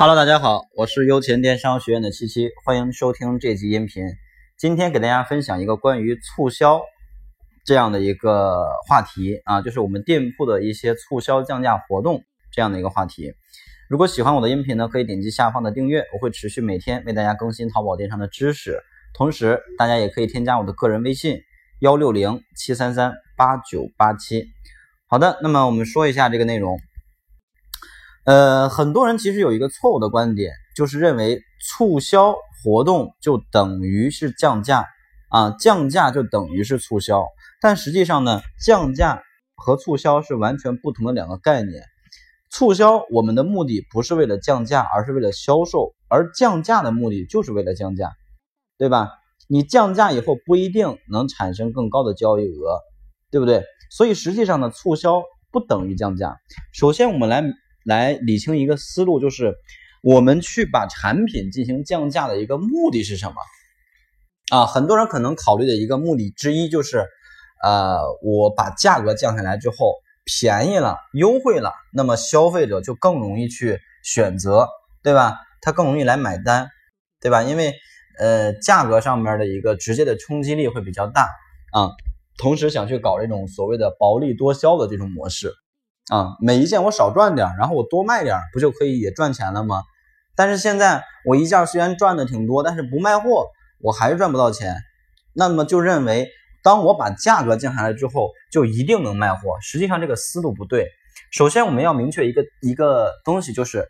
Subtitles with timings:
[0.00, 4.04] Hello，大家好，我是优钱电商学院的七七，欢迎收听这集音频。
[4.56, 6.82] 今天给大家分享一个关于促销
[7.64, 12.22] 这样的一个话题啊，就是我们店铺的一些促销降价活动
[12.52, 13.32] 这样的一个话题。
[13.88, 18.80] 如果喜欢我的音频呢，可以点击下方的订阅，我会持续每天为大家更新淘宝电商的知识。
[19.14, 21.40] 同时，大家也可以添加我的个人微信
[21.80, 24.46] 幺六零七三三八九八七。
[25.08, 26.78] 好的，那么我们说一下这个内容。
[28.28, 34.84] 呃，很多人其实有一个错误的观点，就是认为促销活动就等于是降价
[35.30, 37.24] 啊，降价就等于是促销。
[37.62, 39.22] 但实际上呢，降价
[39.56, 41.82] 和促销是完全不同的两个概念。
[42.50, 48.12] 促销我们的目的不是为了降价，而是为了销售；而降价的目的就是为了降价，
[48.76, 49.08] 对吧？
[49.48, 52.78] 你降价以后不一定能产生更高的交易额，
[53.30, 53.64] 对不对？
[53.90, 56.36] 所以实际上呢，促销不等于降价。
[56.74, 57.42] 首先，我们来。
[57.88, 59.54] 来理清一个思路，就是
[60.02, 63.34] 我们去把产品进行降价的一个目的是什么
[64.50, 64.66] 啊？
[64.66, 67.06] 很多人可能考虑的一个目的之一就是，
[67.64, 74.68] 呃，我把价格降下来之后，便宜了，优惠了，那么消费者就更容易去选择，
[75.02, 75.38] 对吧？
[75.62, 76.68] 他更容易来买单，
[77.20, 77.42] 对吧？
[77.42, 77.74] 因为
[78.18, 81.22] 呃，价格上面的一个直接的冲击力会比较大
[81.72, 81.90] 啊。
[82.36, 85.52] 同时想去搞这种所谓的薄利多销的这种模式。
[86.08, 89.82] 啊，每一件我少赚点，然后我多卖点，不就可以也赚钱了吗？
[90.34, 93.46] 但是现在我一件虽然赚的挺多，但是不卖货，
[93.80, 94.76] 我还是赚不到钱。
[95.34, 96.28] 那么就认为，
[96.62, 99.58] 当我把价格降下来之后，就一定能卖货。
[99.60, 100.88] 实际上这个思路不对。
[101.30, 103.86] 首先我们要明确一个一个东西，就是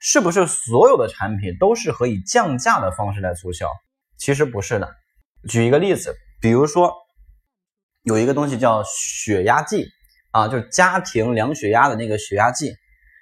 [0.00, 3.68] 是不是所有的产品都适合以降价的方式来促销？
[4.18, 4.88] 其实不是的。
[5.48, 6.92] 举一个例子，比如说
[8.02, 9.86] 有一个东西叫血压计。
[10.32, 12.74] 啊，就是家庭量血压的那个血压计，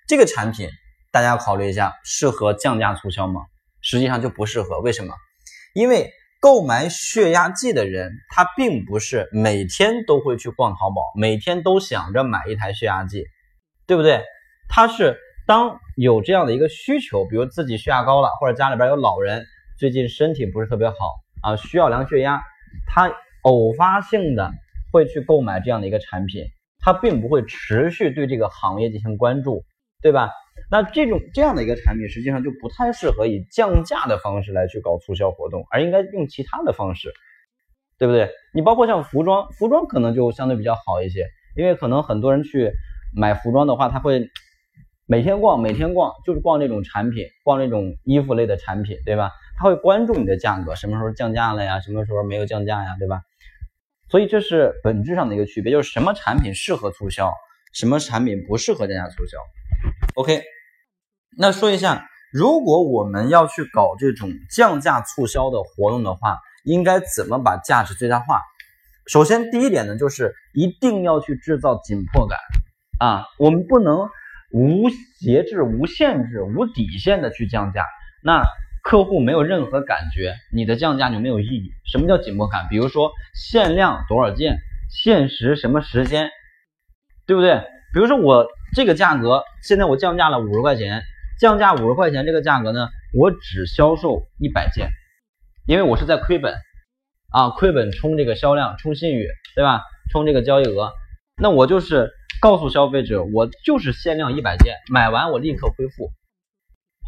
[0.06, 0.68] 这个产品
[1.10, 3.42] 大家考虑一下，适合降价促销吗？
[3.80, 4.80] 实际上就不适合。
[4.80, 5.14] 为什么？
[5.74, 13.24] 因为购买血压计的人，他并不是每天都会去逛淘宝，每天都想着买一台血压计，
[13.86, 14.22] 对不对？
[14.68, 15.16] 他是
[15.46, 19.46] 当有这样的一个需求，比如自己血压高了，或者家里边有老人
[19.78, 20.96] 最近身体不是特别好
[21.42, 22.40] 啊，需要量血压，
[22.86, 23.10] 他
[23.42, 24.52] 偶发性的
[24.92, 26.44] 会去购买这样的一个产品。
[26.88, 29.62] 它并不会持续对这个行业进行关注，
[30.00, 30.30] 对吧？
[30.70, 37.12] 那这种这样的一个产品，实际上就不太适合以降价的方式来去搞促销活动，而应该用其他的方式，
[37.98, 38.30] 对不对？
[38.54, 41.26] 你包括像服装，服装可能就相对比较好一些，
[41.58, 42.72] 因为可能很多人去
[43.14, 44.26] 买服装的话，他会
[45.04, 49.32] 每天逛，每天逛，就是逛这种产品，逛这种衣服类的产品，对吧？
[49.58, 51.80] 他会关注你的价格，什么时候降价了呀？
[51.80, 52.96] 什么时候没有降价呀？
[52.98, 53.20] 对吧？
[54.10, 57.32] 所以这是本质上的一个区别，就是什么产品适合促销，
[57.72, 59.38] 什么产品不适合降价促销。
[60.14, 60.42] OK，
[61.36, 68.40] 那说一下，如果我们要去搞这种降价促销的活动的话，应该怎么把价值最大化？
[69.06, 72.38] 首先，第一点呢，就是一定要去制造紧迫感
[72.98, 74.08] 啊，我们不能
[74.52, 77.84] 无节制、无限制、无底线的去降价。
[78.22, 78.42] 那
[78.88, 81.72] 客户没有任何感觉，你的降价就没有意义。
[81.84, 82.68] 什么叫紧迫感？
[82.70, 84.56] 比如说限量多少件，
[84.88, 86.30] 限时什么时间，
[87.26, 87.60] 对不对？
[87.92, 91.02] 比如说我这个价格，现在我降价了五十块钱，
[91.38, 94.88] 降价五十块钱这个价格呢，我只销售一百件，
[95.66, 96.54] 因为我是在亏本
[97.30, 99.82] 啊，亏本冲这个销量，冲信誉，对吧？
[100.10, 100.94] 冲这个交易额，
[101.36, 102.10] 那我就是
[102.40, 106.10] 告诉消费者，我就是限量一百件，买完我立刻恢复。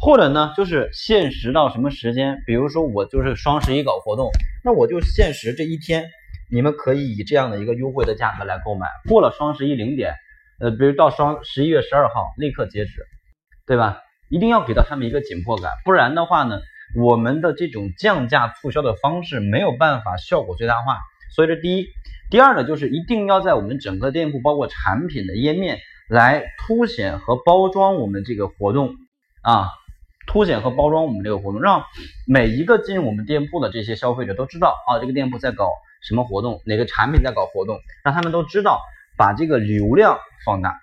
[0.03, 2.41] 或者呢，就是限时到什么时间？
[2.47, 4.31] 比如说我就是双十一搞活动，
[4.65, 6.09] 那我就限时这一天，
[6.51, 8.87] 你们可以以这样的一个优惠的价格来购买。
[9.07, 10.15] 过了双十一零点，
[10.59, 13.05] 呃，比如到双十一月十二号立刻截止，
[13.67, 13.99] 对吧？
[14.27, 16.59] 一定要给到他们一个紧迫感，不然的话呢，
[16.97, 20.97] 我们的这种降价促销的方式没有办法效果最大化。
[21.35, 21.85] 所以这第一，
[22.31, 25.77] 第二呢，就是一定要在我们整个店铺包括产品的页面
[26.09, 28.95] 来凸显和包装我们这个活动
[29.43, 29.69] 啊。
[30.31, 31.83] 凸显和包装我们这个活动，让
[32.25, 35.69] 每一个进入我们店铺的这些消费者都知道啊，这个店铺在搞
[36.01, 38.79] 什么活动，哪个产品在搞活动，让他们都知道，
[39.17, 40.79] 把这个流量放大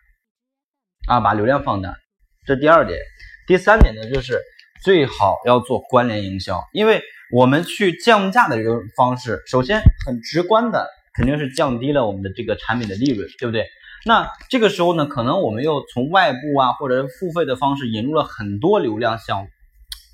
[1.09, 1.97] 啊，把流量放大。
[2.45, 3.01] 这第二点，
[3.47, 4.39] 第三点呢，就是
[4.85, 7.03] 最好要做关联营销，因为
[7.33, 13.67] 我们去降价的一个方式，首先很直观的肯定是降低了我们的这个产品的利润，对不对？
[14.05, 19.47] 那这个时候呢，可能我们又从外部啊，或者付费的方式引入了很多流量，想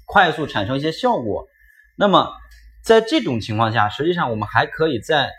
[0.07, 1.47] 快速产生一些效果。
[1.97, 2.33] 那么
[2.83, 5.31] 在这种情况下，实际上我们还可以再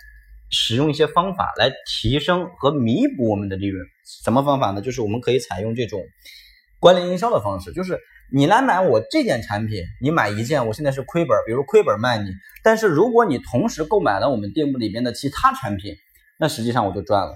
[0.50, 3.86] 使用一些方法来提升和弥补我们的利润。
[4.24, 4.81] 什么方法呢？
[4.81, 6.01] 就是我们可以采用这种
[6.80, 8.00] 关联营销的方式，就是
[8.31, 12.30] 你来买我这件产品，你买一件，我现在是亏本，比如亏本卖你。
[12.63, 15.95] 但是如果你同时购买了我们店铺里边的其他产品，
[16.38, 17.36] 那实际上我就赚了。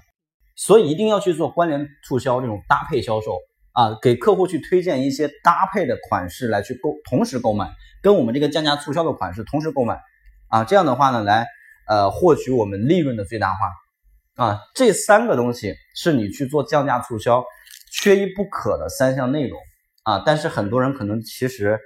[0.60, 3.38] 所以一定要去做关联促销这种搭配销售
[3.72, 7.72] 啊，给客户去推荐一些搭配的款式来去购，同时购买，
[8.02, 10.02] 跟我们这个降价促销的款式同时购买
[10.50, 11.48] 啊，这样的话呢，来
[11.88, 14.60] 呃获取我们利润的最大化啊。
[14.76, 17.44] 这三个东西是你去做降价促销。
[17.92, 19.60] 缺一不可的三项内容
[20.04, 20.22] 啊！
[20.24, 21.80] 但是很多人可能其实，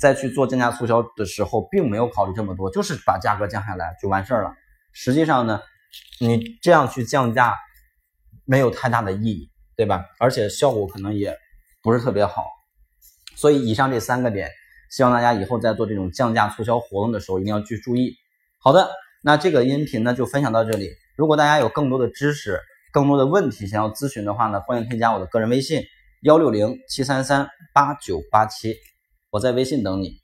[0.00, 4.54] 在去做降价促销的时候，并没有考虑这么多，就是把价格降下来就完事儿了。
[4.94, 5.60] 实际上呢，
[6.18, 7.54] 你这样去降价
[8.50, 10.04] 没有太大的意义，对吧？
[10.18, 11.36] 而且效果可能也
[11.84, 12.44] 不是特别好。
[13.36, 14.50] 所以以上这三个点，
[14.90, 18.16] 希望大家以后在做这种降价促销活动的时候一定要去注意。
[18.58, 18.90] 好的，
[19.22, 20.90] 那这个音频呢就分享到这里。
[21.16, 22.60] 如果大家有更多的知识，
[22.92, 25.84] 更多的问题想要咨询的话呢，欢迎添加我的个人微信
[26.22, 28.74] 幺六零七三三八九八七，
[29.30, 30.16] 我在微信等你。